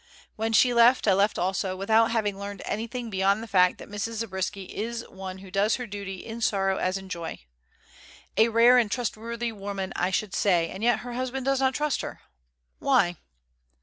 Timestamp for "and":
8.79-8.89, 10.71-10.81